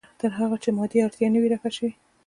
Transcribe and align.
تر 0.19 0.29
هغې 0.37 0.57
چې 0.63 0.69
مادي 0.77 0.99
اړتیا 1.05 1.27
نه 1.33 1.39
وي 1.41 1.47
رفع 1.53 1.69
شوې. 1.77 1.91